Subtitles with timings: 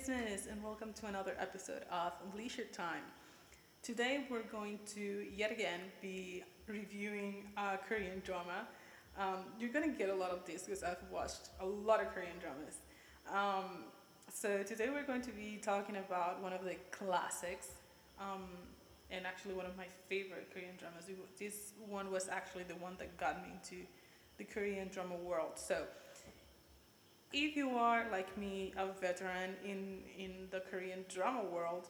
[0.00, 3.02] business, and welcome to another episode of Leisure Time.
[3.82, 8.66] Today, we're going to yet again be reviewing a Korean drama.
[9.18, 12.38] Um, you're gonna get a lot of this because I've watched a lot of Korean
[12.40, 12.78] dramas.
[13.30, 13.84] Um,
[14.32, 17.68] so, today, we're going to be talking about one of the classics,
[18.18, 18.44] um,
[19.10, 21.10] and actually one of my favorite Korean dramas.
[21.38, 23.84] This one was actually the one that got me into
[24.38, 25.52] the Korean drama world.
[25.56, 25.84] So,
[27.32, 31.88] if you are like me a veteran in in the korean drama world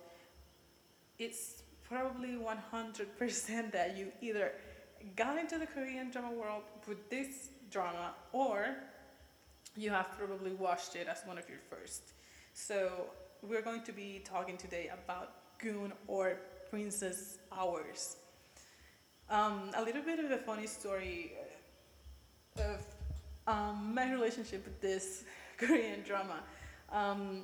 [1.18, 4.52] it's probably 100% that you either
[5.16, 8.76] got into the korean drama world with this drama or
[9.76, 12.12] you have probably watched it as one of your first.
[12.54, 13.06] So
[13.42, 15.32] we're going to be talking today about
[15.62, 16.38] Goong or
[16.68, 18.16] princess hours.
[19.28, 21.32] Um, a little bit of a funny story
[22.58, 22.84] of
[23.50, 25.24] um, my relationship with this
[25.58, 26.40] Korean drama.
[26.92, 27.42] Um,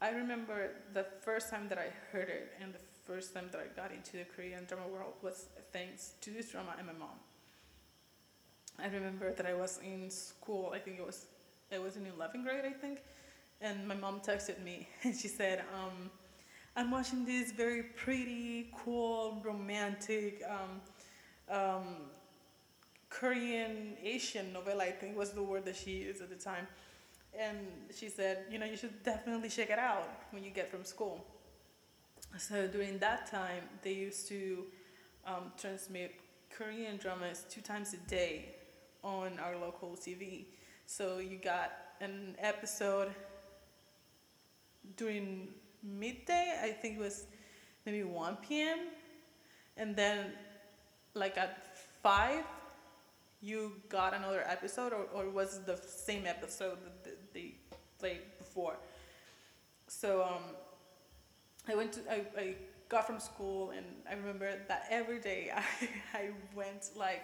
[0.00, 3.80] I remember the first time that I heard it and the first time that I
[3.80, 7.16] got into the Korean drama world was thanks to this drama and my mom.
[8.78, 10.72] I remember that I was in school.
[10.74, 11.26] I think it was
[11.70, 12.98] it was in 11th grade, I think,
[13.60, 16.10] and my mom texted me and she said, um,
[16.76, 20.80] "I'm watching this very pretty, cool, romantic." Um,
[21.48, 21.86] um,
[23.12, 26.66] Korean Asian novella, I think was the word that she used at the time.
[27.38, 27.58] And
[27.94, 31.24] she said, you know, you should definitely check it out when you get from school.
[32.38, 34.64] So during that time, they used to
[35.26, 36.14] um, transmit
[36.50, 38.54] Korean dramas two times a day
[39.02, 40.46] on our local TV.
[40.86, 43.14] So you got an episode
[44.96, 45.48] during
[45.82, 47.24] midday, I think it was
[47.86, 48.78] maybe 1 p.m.
[49.76, 50.32] And then,
[51.14, 52.44] like at 5,
[53.42, 57.56] you got another episode, or, or was the same episode that they
[57.98, 58.76] played before?
[59.88, 60.42] So um,
[61.68, 62.54] I went to I, I
[62.88, 65.62] got from school, and I remember that every day I
[66.14, 67.22] I went like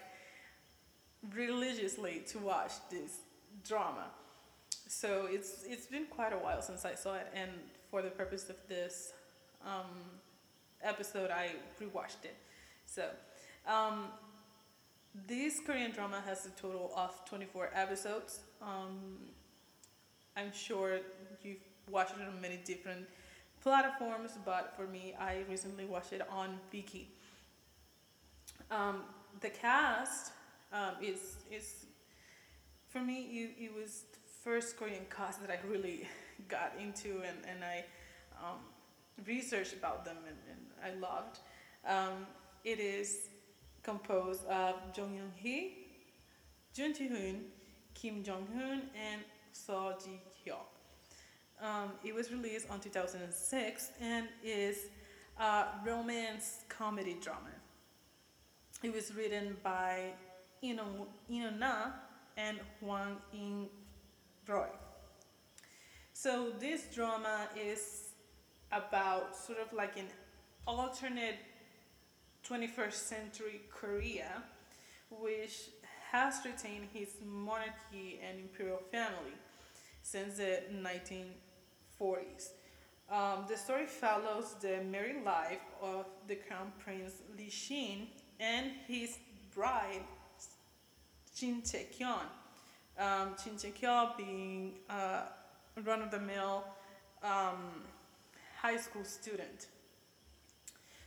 [1.34, 3.18] religiously to watch this
[3.66, 4.06] drama.
[4.88, 7.50] So it's it's been quite a while since I saw it, and
[7.90, 9.12] for the purpose of this
[9.64, 9.86] um,
[10.82, 11.50] episode, I
[11.80, 12.36] rewatched it.
[12.84, 13.08] So.
[13.66, 14.06] Um,
[15.26, 18.40] this Korean drama has a total of 24 episodes.
[18.62, 19.18] Um,
[20.36, 20.98] I'm sure
[21.42, 21.58] you've
[21.90, 23.06] watched it on many different
[23.62, 27.06] platforms, but for me, I recently watched it on Viki.
[28.70, 29.02] Um,
[29.40, 30.32] the cast
[30.72, 31.86] um, is is
[32.88, 33.22] for me.
[33.22, 36.06] It, it was the first Korean cast that I really
[36.48, 37.84] got into, and and I
[38.42, 38.58] um,
[39.26, 41.38] researched about them, and, and I loved.
[41.86, 42.26] Um,
[42.64, 43.30] it is
[43.88, 45.72] composed of Jung Young Hee,
[46.74, 47.44] Jun Ji Hoon,
[47.94, 49.22] Kim Jong Hoon, and
[49.52, 50.56] So Ji Hyo.
[51.62, 54.88] Um, it was released on 2006 and is
[55.40, 57.54] a romance comedy drama.
[58.82, 60.12] It was written by
[60.62, 61.92] Ino, Ino Na
[62.36, 63.68] and Hwang In
[64.46, 64.68] Roy.
[66.12, 68.10] So this drama is
[68.70, 70.08] about sort of like an
[70.66, 71.36] alternate
[72.48, 74.42] 21st century Korea,
[75.10, 75.70] which
[76.10, 79.36] has retained his monarchy and imperial family
[80.02, 82.50] since the 1940s.
[83.10, 88.06] Um, the story follows the married life of the Crown Prince Lee Shin
[88.40, 89.18] and his
[89.54, 90.04] bride,
[91.36, 92.26] Jin Tae-kyon.
[92.98, 95.22] Um, Jin Tae-kyon being a
[95.84, 96.64] run-of-the-mill
[97.22, 97.82] um,
[98.60, 99.66] high school student.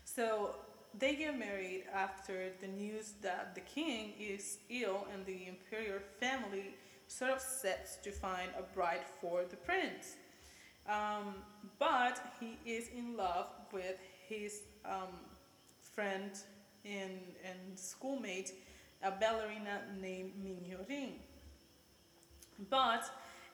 [0.05, 0.55] So
[0.97, 6.75] they get married after the news that the king is ill and the imperial family
[7.07, 10.15] sort of sets to find a bride for the prince.
[10.87, 11.35] Um,
[11.79, 13.97] but he is in love with
[14.27, 15.13] his um,
[15.79, 16.31] friend
[16.85, 18.53] and, and schoolmate,
[19.03, 21.13] a ballerina named Min Hyo-rin.
[22.69, 23.09] But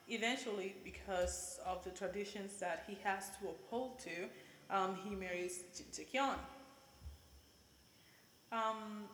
[0.07, 4.29] eventually, because of the traditions that he has to uphold to,
[4.69, 6.37] um, he marries Jin Tae-kyon.
[8.51, 9.05] Um,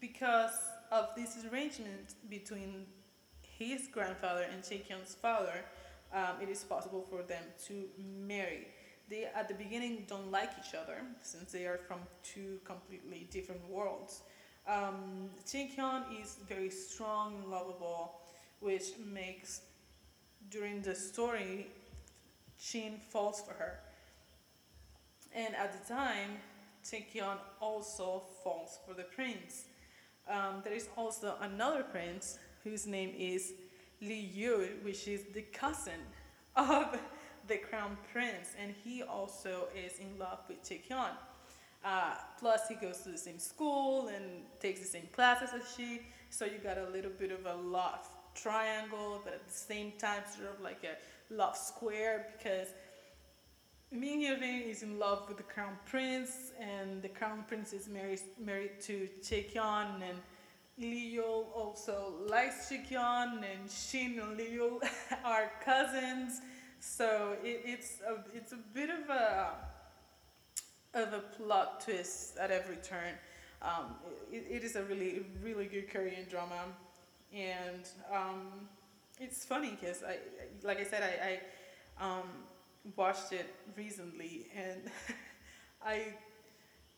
[0.00, 0.56] because
[0.90, 2.86] of this arrangement between
[3.58, 5.64] his grandfather and Tae-kyon's father,
[6.12, 8.68] um, it is possible for them to marry.
[9.08, 13.60] They at the beginning don't like each other since they are from two completely different
[13.68, 14.22] worlds.
[14.66, 18.20] Um, Tae-kyun is very strong and lovable,
[18.60, 19.62] which makes
[20.50, 21.66] during the story
[22.58, 23.80] Shin falls for her.
[25.34, 26.38] And at the time,
[26.88, 29.64] Tae-kyun also falls for the prince.
[30.28, 33.54] Um, there is also another prince whose name is
[34.00, 36.00] Lee Yu, which is the cousin
[36.56, 36.98] of
[37.48, 41.10] the crown prince, and he also is in love with Chaekyeon.
[41.84, 44.24] Uh, plus, he goes to the same school and
[44.60, 46.02] takes the same classes as she.
[46.30, 50.22] So you got a little bit of a love triangle, but at the same time,
[50.34, 52.68] sort of like a love square because
[53.92, 58.22] Min Hyun is in love with the crown prince, and the crown prince is married
[58.38, 60.18] married to Chaekyeon, and
[60.78, 64.80] Leo also likes Chaekyeon, and Shin and Leo
[65.24, 66.40] are cousins.
[66.80, 69.50] So it, it's a it's a bit of a
[70.94, 73.12] of a plot twist at every turn.
[73.60, 73.96] Um,
[74.32, 76.64] it, it is a really really good Korean drama,
[77.30, 78.68] and um,
[79.20, 80.16] it's funny because I
[80.62, 81.40] like I said I, I
[82.02, 82.28] um,
[82.96, 84.90] watched it recently and
[85.84, 86.14] I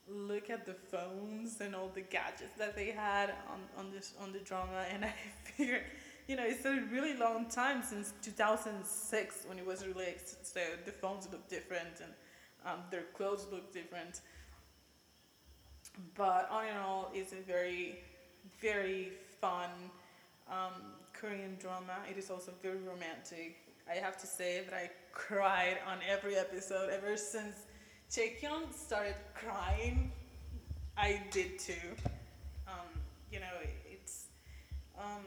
[0.08, 4.32] look at the phones and all the gadgets that they had on, on this on
[4.32, 5.14] the drama and I
[5.44, 5.82] figured
[6.28, 10.46] you know it's a really long time since 2006 when it was released.
[10.46, 12.12] So the phones look different and
[12.66, 14.20] um, their clothes look different.
[16.14, 17.98] But all in all it's a very
[18.60, 19.70] very fun
[20.50, 21.98] um, Korean drama.
[22.10, 23.56] It is also very romantic
[23.90, 27.66] I have to say that I cried on every episode ever since
[28.10, 30.10] Chaekyeon started crying.
[30.96, 31.72] I did too.
[32.66, 32.88] Um,
[33.31, 33.56] you know,
[33.90, 34.26] it's
[34.98, 35.25] um,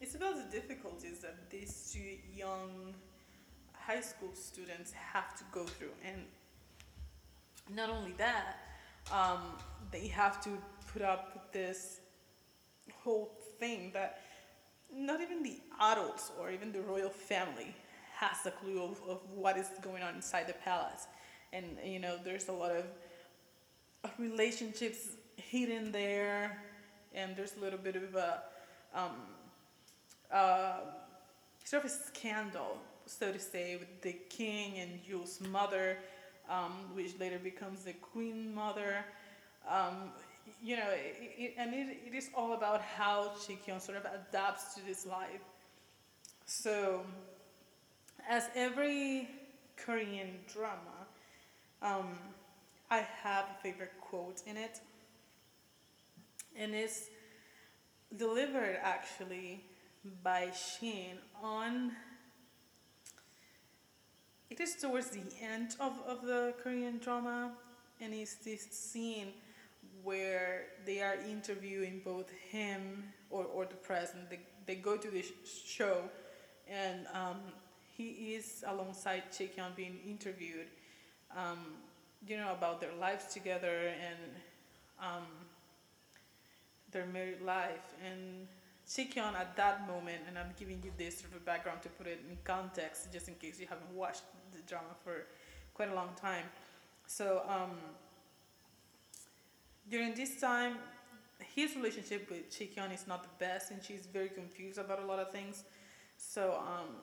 [0.00, 2.94] it's about the difficulties that these two young
[3.72, 6.22] high school students have to go through, and
[7.74, 8.58] not only that,
[9.12, 9.40] um,
[9.90, 10.50] they have to
[10.92, 12.00] put up with this
[13.02, 14.21] whole thing that
[14.94, 17.74] not even the adults or even the royal family
[18.14, 21.06] has a clue of, of what is going on inside the palace.
[21.52, 22.84] And, you know, there's a lot of
[24.18, 26.62] relationships hidden there,
[27.14, 28.42] and there's a little bit of a
[28.94, 29.10] um,
[30.32, 30.76] uh,
[31.64, 35.98] sort of a scandal, so to say, with the king and Yul's mother,
[36.48, 39.04] um, which later becomes the queen mother.
[39.68, 40.12] Um,
[40.62, 44.74] you know, it, it, and it, it is all about how Chaekyeon sort of adapts
[44.74, 45.42] to this life.
[46.46, 47.02] So,
[48.28, 49.28] as every
[49.76, 51.06] Korean drama,
[51.80, 52.18] um,
[52.90, 54.80] I have a favorite quote in it,
[56.56, 57.08] and it's
[58.16, 59.64] delivered actually
[60.22, 61.92] by Shin on.
[64.50, 67.52] It is towards the end of, of the Korean drama,
[68.00, 69.28] and it's this scene
[70.02, 74.30] where they are interviewing both him or, or the president.
[74.30, 75.30] They, they go to this
[75.66, 76.02] show
[76.68, 77.38] and um,
[77.96, 80.66] he is alongside Chaekyeon being interviewed,
[81.36, 81.58] um,
[82.26, 84.18] you know, about their lives together and
[85.00, 85.26] um,
[86.90, 87.94] their married life.
[88.04, 88.46] And
[88.88, 92.20] Chaekyeon at that moment, and I'm giving you this sort of background to put it
[92.28, 94.22] in context, just in case you haven't watched
[94.52, 95.26] the drama for
[95.74, 96.44] quite a long time.
[97.06, 97.76] So, um,
[99.90, 100.76] during this time,
[101.54, 105.18] his relationship with Chaekyeon is not the best, and she's very confused about a lot
[105.18, 105.64] of things.
[106.16, 106.96] So um,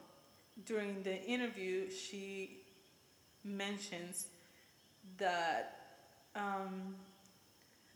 [0.65, 2.57] during the interview, she
[3.43, 4.27] mentions
[5.17, 5.97] that
[6.35, 6.95] um,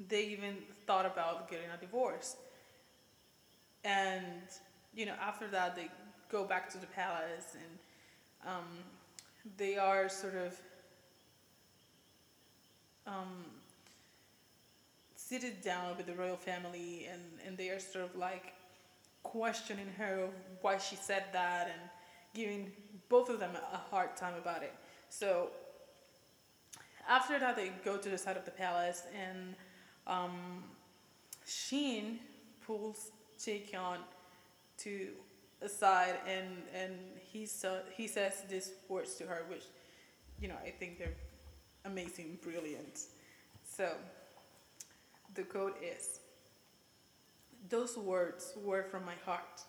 [0.10, 2.36] they even thought about getting a divorce.
[3.84, 4.26] And
[4.96, 5.88] you know, after that, they
[6.30, 8.68] go back to the palace, and um,
[9.58, 10.60] they are sort of
[13.08, 13.46] um,
[15.34, 18.54] seated down with the royal family and, and they are sort of like
[19.24, 20.30] questioning her
[20.62, 21.82] why she said that and
[22.36, 22.72] giving
[23.10, 24.74] both of them a hard time about it.
[25.10, 25.50] So
[27.10, 29.56] after that, they go to the side of the palace and
[30.06, 30.66] um,
[31.48, 32.20] Shin
[32.66, 33.10] pulls
[33.40, 33.98] Chaekyeon
[34.80, 35.08] to
[35.64, 36.94] aside and and
[37.32, 39.64] he sa- he says these words to her, which
[40.40, 41.18] you know I think they're
[41.86, 43.00] amazing, brilliant.
[43.64, 43.90] So
[45.36, 46.20] the code is
[47.70, 49.62] Those words were from my heart.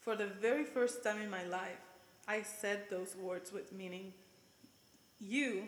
[0.00, 1.80] For the very first time in my life,
[2.28, 4.12] I said those words with meaning.
[5.20, 5.64] You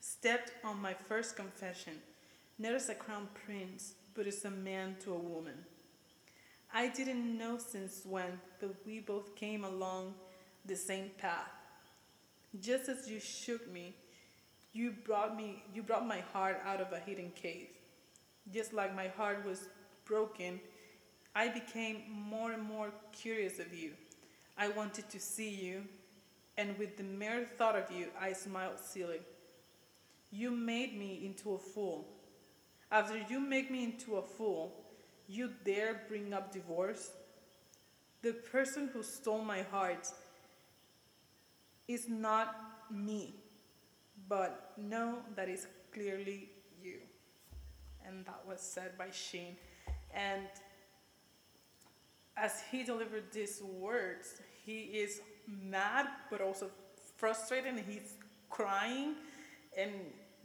[0.00, 1.94] stepped on my first confession,
[2.58, 5.64] not as a crown prince, but as a man to a woman.
[6.72, 10.14] I didn't know since when, but we both came along
[10.64, 11.50] the same path.
[12.60, 13.94] Just as you shook me,
[14.72, 17.68] you brought me you brought my heart out of a hidden cave
[18.52, 19.68] just like my heart was
[20.04, 20.60] broken,
[21.34, 23.92] I became more and more curious of you.
[24.58, 25.84] I wanted to see you,
[26.58, 29.20] and with the mere thought of you, I smiled silly.
[30.30, 32.06] You made me into a fool.
[32.90, 34.72] After you make me into a fool,
[35.28, 37.12] you dare bring up divorce?
[38.22, 40.08] The person who stole my heart
[41.88, 42.54] is not
[42.90, 43.34] me,
[44.28, 46.50] but know that it's clearly
[46.82, 46.98] you.
[48.06, 49.56] And that was said by Shin.
[50.14, 50.48] And
[52.36, 56.70] as he delivered these words, he is mad but also
[57.16, 58.14] frustrated and he's
[58.48, 59.14] crying
[59.76, 59.92] and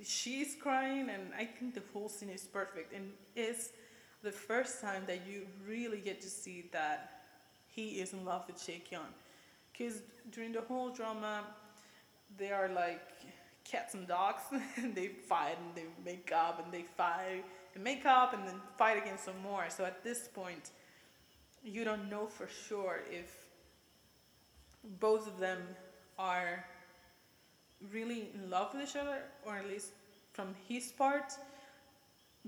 [0.03, 3.69] she's crying and I think the whole scene is perfect and it's
[4.23, 7.21] the first time that you really get to see that
[7.67, 8.57] he is in love with
[8.89, 9.05] Kyon.
[9.71, 11.43] Because during the whole drama,
[12.37, 13.01] they are like
[13.65, 14.43] cats and dogs
[14.77, 17.43] and they fight and they make up and they fight
[17.73, 19.65] and make up and then fight again some more.
[19.69, 20.71] So at this point,
[21.63, 23.45] you don't know for sure if
[24.99, 25.59] both of them
[26.17, 26.63] are
[27.91, 29.91] really in love with each other, or at least
[30.33, 31.33] from his part.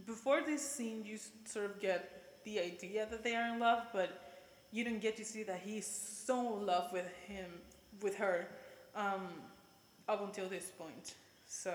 [0.05, 4.43] Before this scene, you sort of get the idea that they are in love, but
[4.71, 7.45] you don't get to see that he's so in love with him,
[8.01, 8.47] with her,
[8.95, 9.27] um,
[10.07, 11.15] up until this point.
[11.45, 11.73] So,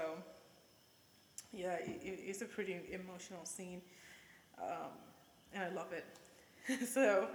[1.53, 3.83] yeah, it, it's a pretty emotional scene,
[4.61, 4.91] um,
[5.55, 6.87] and I love it.
[6.87, 7.29] so,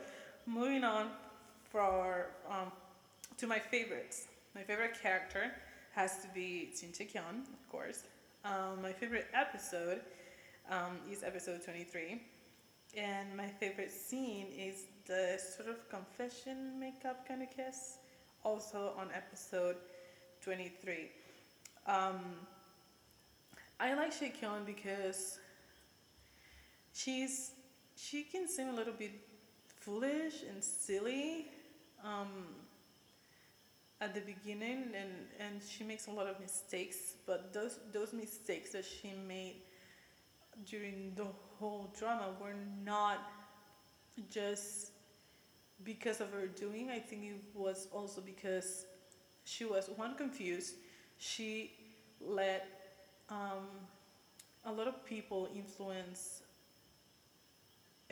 [0.46, 1.10] moving on
[1.70, 2.72] for um,
[3.38, 4.28] to my favorites.
[4.56, 5.52] My favorite character
[5.94, 8.04] has to be Shin Kyon, of course.
[8.46, 10.02] Um, my favorite episode
[10.70, 12.22] um, is episode 23.
[12.96, 17.98] And my favorite scene is the sort of confession makeup kind of kiss,
[18.44, 19.76] also on episode
[20.48, 21.12] 23.
[21.88, 22.22] Um,
[23.82, 25.40] I like Kyon because
[26.94, 27.52] she's
[27.98, 29.12] she can seem a little bit
[29.82, 31.48] foolish and silly
[32.02, 32.30] um,
[34.00, 37.16] at the beginning, and and she makes a lot of mistakes.
[37.26, 39.58] But those those mistakes that she made
[40.66, 41.28] during the
[41.60, 43.20] whole drama were not
[44.32, 44.92] just
[45.84, 46.90] because of her doing.
[46.90, 48.86] I think it was also because
[49.48, 50.76] she was one confused.
[51.18, 51.72] She
[52.20, 52.68] let
[53.30, 53.66] um,
[54.66, 56.42] a lot of people influence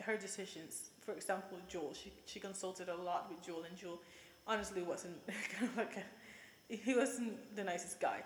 [0.00, 0.90] her decisions.
[1.04, 1.92] For example, Joel.
[1.92, 4.00] She she consulted a lot with Joel, and Joel
[4.46, 5.16] honestly wasn't
[5.52, 6.04] kind of like a,
[6.74, 8.22] he wasn't the nicest guy.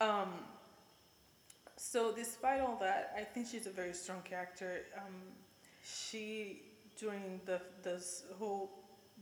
[0.00, 0.32] Um,
[1.76, 4.82] so despite all that, I think she's a very strong character.
[4.96, 5.14] Um,
[5.82, 6.62] she
[6.98, 8.70] during the this whole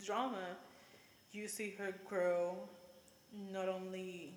[0.05, 0.57] drama,
[1.31, 2.57] you see her grow,
[3.33, 4.35] not only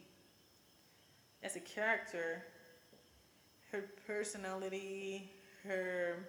[1.41, 2.43] as a character,
[3.71, 5.31] her personality,
[5.67, 6.27] her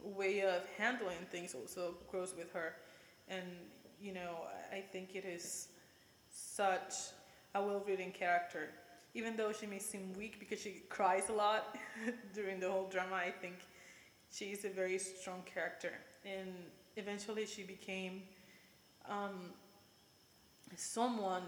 [0.00, 2.74] way of handling things also grows with her,
[3.28, 3.44] and
[4.00, 4.38] you know
[4.72, 5.68] I think it is
[6.30, 6.94] such
[7.54, 8.70] a well-written character
[9.14, 11.76] even though she may seem weak because she cries a lot
[12.34, 13.54] during the whole drama, I think
[14.30, 15.92] she is a very strong character.
[16.24, 16.52] And
[16.96, 18.22] eventually she became
[19.08, 19.52] um,
[20.76, 21.44] someone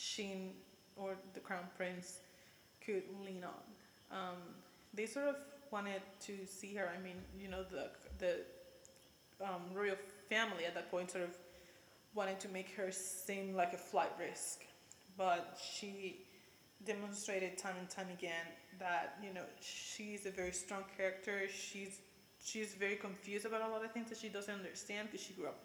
[0.00, 0.52] Shin
[0.96, 2.20] or the Crown Prince
[2.84, 4.18] could lean on.
[4.18, 4.38] Um,
[4.94, 5.36] they sort of
[5.70, 6.90] wanted to see her.
[6.96, 8.40] I mean, you know, the the
[9.44, 9.96] um, royal
[10.28, 11.36] family at that point sort of
[12.14, 14.64] wanted to make her seem like a flight risk
[15.20, 16.24] but she
[16.86, 18.46] demonstrated time and time again
[18.78, 21.42] that you know she's a very strong character.
[21.48, 22.00] She's
[22.42, 25.46] she's very confused about a lot of things that she doesn't understand because she grew
[25.46, 25.58] up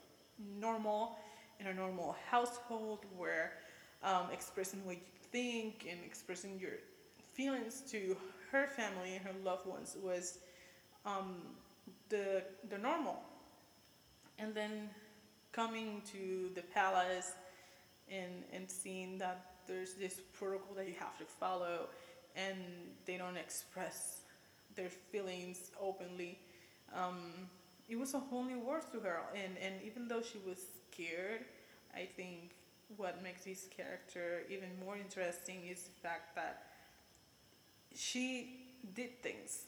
[0.60, 1.18] normal
[1.62, 3.54] in a normal household where
[4.06, 6.78] um, expressing what you think and expressing your
[7.34, 8.16] feelings to
[8.52, 10.40] her family and her loved ones was
[11.06, 11.36] um,
[12.10, 13.20] the the normal.
[14.38, 14.90] And then
[15.52, 17.34] coming to the palace
[18.12, 21.88] and and seeing that there's this protocol that you have to follow
[22.36, 22.58] and
[23.06, 24.22] they don't express
[24.76, 26.38] their feelings openly
[26.94, 27.32] um,
[27.90, 30.60] it was a whole new world to her and and even though she was
[30.92, 31.46] scared
[31.96, 32.52] i think
[32.98, 36.64] what makes this character even more interesting is the fact that
[37.94, 39.66] she did things.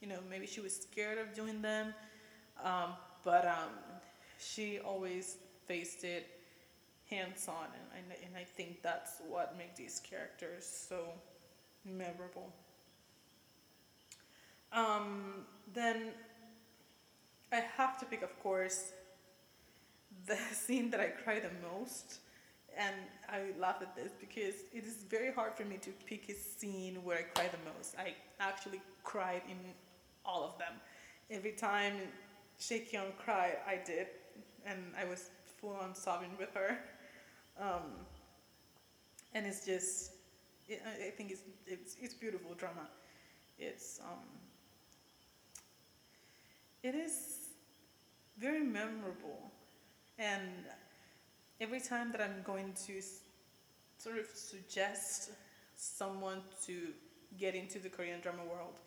[0.00, 1.94] You know maybe she was scared of doing them
[2.62, 2.90] um,
[3.24, 3.70] but um,
[4.38, 6.26] she always faced it
[7.10, 11.06] hands-on and I, and I think that's what makes these characters so
[11.84, 12.52] memorable.
[14.72, 16.10] Um, then
[17.50, 18.92] I have to pick of course
[20.26, 22.18] the scene that I cry the most
[22.76, 22.94] and
[23.28, 26.96] I laugh at this because it is very hard for me to pick a scene
[27.04, 27.96] where I cry the most.
[27.98, 29.56] I actually cried in
[30.24, 30.74] all of them.
[31.30, 31.94] Every time
[32.60, 34.06] Chaekyeon cried, I did,
[34.66, 36.78] and I was full on sobbing with her.
[37.60, 38.06] Um,
[39.34, 40.12] and it's just,
[40.68, 42.88] it, I think it's, it's, it's beautiful drama.
[43.58, 44.24] It's, um,
[46.82, 47.48] it is
[48.38, 49.50] very memorable.
[50.18, 50.64] And
[51.60, 53.00] every time that I'm going to
[53.98, 55.30] sort of suggest
[55.76, 56.88] someone to
[57.38, 58.78] get into the Korean drama world,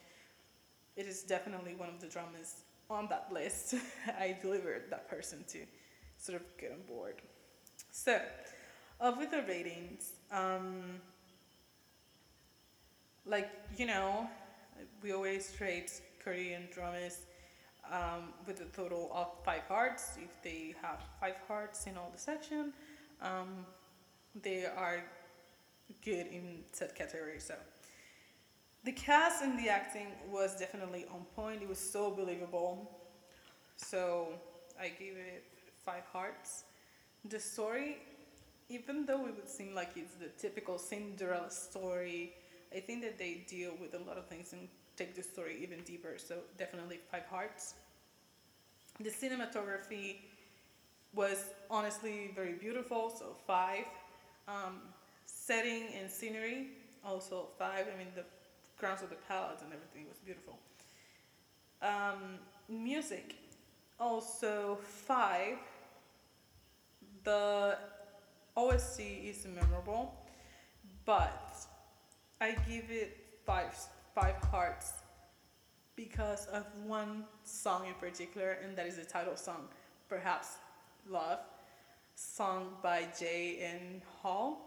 [0.96, 3.76] it is definitely one of the dramas on that list.
[4.20, 5.60] I delivered that person to
[6.18, 7.16] sort of get on board.
[7.92, 8.20] So,
[9.00, 11.02] uh, with the ratings, um,
[13.26, 14.30] like you know,
[15.02, 17.20] we always rate Korean dramas
[17.90, 20.18] um, with a total of five hearts.
[20.18, 22.74] If they have five hearts in all the section,
[23.22, 23.66] um,
[24.42, 25.04] they are
[26.04, 27.40] good in said category.
[27.40, 27.56] So
[28.84, 31.62] the cast and the acting was definitely on point.
[31.62, 32.90] It was so believable.
[33.76, 34.30] So
[34.80, 35.44] I gave it
[35.86, 36.64] five hearts.
[37.26, 37.98] The story,
[38.70, 42.34] even though it would seem like it's the typical Cinderella story,
[42.76, 44.68] I think that they deal with a lot of things and
[45.02, 46.14] take the story even deeper.
[46.18, 47.76] So definitely five hearts.
[49.00, 50.18] The cinematography
[51.14, 53.86] was honestly very beautiful, so five.
[54.48, 54.76] Um,
[55.26, 56.68] setting and scenery,
[57.04, 57.86] also five.
[57.94, 58.26] I mean, the
[58.78, 60.60] grounds of the palace and everything was beautiful.
[61.82, 62.40] Um,
[62.70, 63.36] music,
[64.00, 65.58] also five.
[67.24, 67.78] The
[68.56, 70.14] OST is memorable,
[71.06, 71.56] but
[72.40, 73.74] I give it five
[74.52, 74.92] hearts
[75.96, 79.70] because of one song in particular, and that is the title song,
[80.10, 80.58] perhaps
[81.10, 81.40] Love,
[82.16, 84.58] sung by Jay and Howl.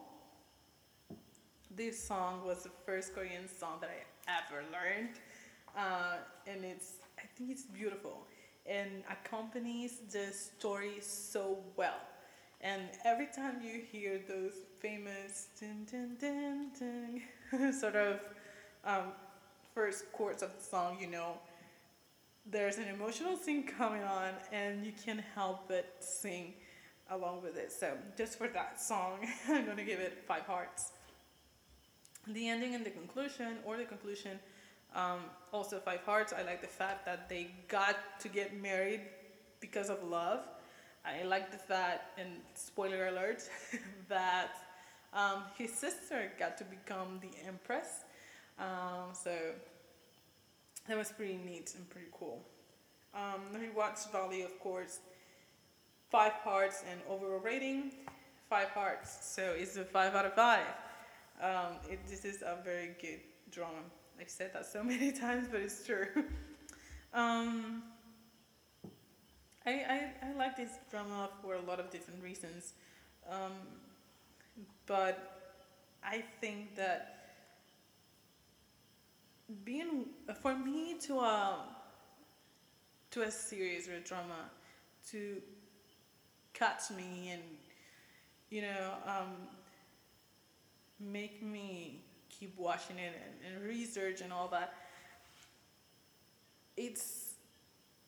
[1.70, 5.16] This song was the first Korean song that I ever learned,
[5.76, 8.26] uh, and it's I think it's beautiful
[8.66, 12.00] and accompanies the story so well.
[12.62, 18.20] And every time you hear those famous dun, dun, dun, sort of
[18.84, 19.12] um,
[19.74, 21.38] first chords of the song, you know,
[22.50, 26.54] there's an emotional scene coming on, and you can't help but sing
[27.10, 27.72] along with it.
[27.72, 30.92] So, just for that song, I'm gonna give it five hearts.
[32.26, 34.38] The ending and the conclusion, or the conclusion,
[34.94, 35.20] um,
[35.52, 36.32] also five hearts.
[36.32, 39.00] I like the fact that they got to get married
[39.60, 40.46] because of love.
[41.04, 43.42] I like the fact, and spoiler alert,
[44.08, 44.56] that
[45.12, 48.04] um, his sister got to become the empress.
[48.58, 49.32] Um, so
[50.86, 52.44] that was pretty neat and pretty cool.
[53.14, 54.98] Um, rewatch value, of course,
[56.10, 57.92] five parts and overall rating,
[58.48, 59.18] five parts.
[59.22, 60.66] So it's a five out of five.
[61.42, 63.78] Um, it, this is a very good drama.
[64.20, 66.06] I've said that so many times, but it's true.
[67.12, 67.82] um,
[69.66, 72.74] I, I, I like this drama for a lot of different reasons.
[73.30, 73.52] Um,
[74.86, 75.56] but
[76.04, 77.13] I think that
[79.64, 80.06] being
[80.40, 81.58] for me to a
[83.10, 84.50] to a series or a drama
[85.10, 85.40] to
[86.52, 87.42] catch me and
[88.50, 89.34] you know um,
[90.98, 93.12] make me keep watching it
[93.44, 94.74] and, and research and all that
[96.76, 97.34] it's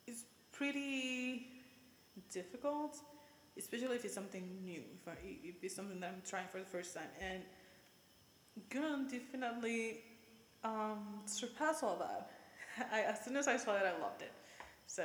[0.06, 1.46] it's pretty
[2.32, 2.98] difficult
[3.58, 6.64] especially if it's something new if, I, if it's something that i'm trying for the
[6.64, 7.08] first time.
[7.20, 7.42] And
[8.70, 10.00] gonna definitely
[10.64, 12.30] um, surpass all that.
[12.92, 14.32] I, as soon as i saw it i loved it.
[14.86, 15.04] So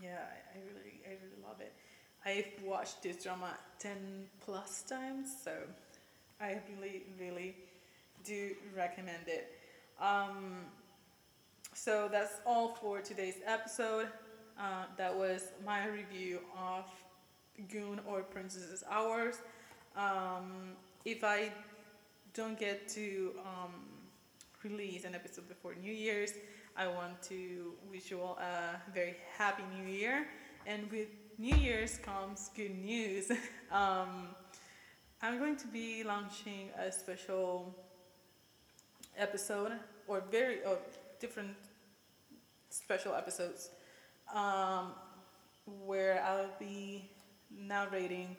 [0.00, 1.72] yeah I, I really i really love it.
[2.24, 5.52] I've watched this drama 10 plus times so
[6.40, 7.56] i really really
[8.24, 9.52] do recommend it.
[10.00, 10.66] Um,
[11.74, 14.08] so that's all for today's episode.
[14.58, 16.84] Uh, that was my review of
[17.68, 19.36] Goong or princess's hours.
[19.96, 20.72] Um,
[21.04, 21.50] if i
[22.38, 23.72] don't get to um,
[24.62, 26.34] release an episode before new year's
[26.76, 30.28] i want to wish you all a very happy new year.
[30.64, 33.24] And with new year's comes good news.
[33.72, 34.28] Um,
[35.20, 37.74] i'm going to be launching a special
[39.26, 39.72] episode
[40.06, 40.78] or very or
[41.20, 41.56] different
[42.70, 43.70] special episodes
[44.32, 44.92] um,
[45.84, 47.10] where I'll be
[47.50, 48.36] narrating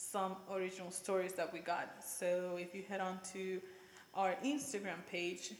[0.00, 2.02] some original stories that we got.
[2.02, 3.60] So if you head on to
[4.14, 5.52] our Instagram page,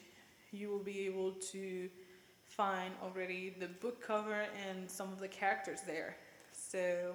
[0.51, 1.89] you will be able to
[2.49, 6.17] find already the book cover and some of the characters there.
[6.53, 7.15] So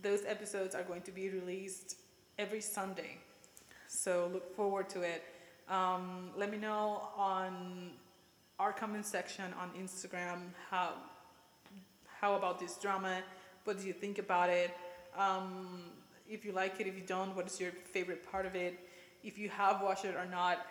[0.00, 1.96] those episodes are going to be released
[2.38, 3.18] every Sunday.
[3.88, 5.24] So look forward to it.
[5.68, 7.90] Um, let me know on
[8.60, 10.38] our comment section on Instagram
[10.70, 10.92] how
[12.20, 13.20] how about this drama?
[13.64, 14.70] What do you think about it?
[15.18, 15.82] Um,
[16.28, 18.78] if you like it, if you don't, what is your favorite part of it?
[19.22, 20.66] If you have watched it or not,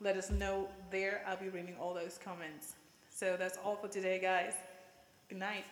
[0.00, 1.22] let us know there.
[1.26, 2.74] I'll be reading all those comments.
[3.10, 4.54] So that's all for today, guys.
[5.28, 5.64] Good night.